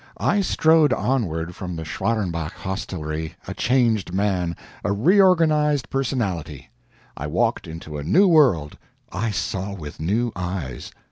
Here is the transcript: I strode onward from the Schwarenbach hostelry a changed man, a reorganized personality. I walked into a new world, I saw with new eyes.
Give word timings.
I 0.17 0.41
strode 0.41 0.93
onward 0.93 1.53
from 1.55 1.75
the 1.75 1.83
Schwarenbach 1.83 2.53
hostelry 2.53 3.35
a 3.47 3.53
changed 3.53 4.11
man, 4.11 4.55
a 4.83 4.91
reorganized 4.91 5.91
personality. 5.91 6.71
I 7.15 7.27
walked 7.27 7.67
into 7.67 7.99
a 7.99 8.03
new 8.03 8.27
world, 8.27 8.79
I 9.11 9.29
saw 9.29 9.75
with 9.75 9.99
new 9.99 10.31
eyes. 10.35 10.91